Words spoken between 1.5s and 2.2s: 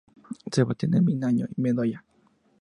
y Bedoya.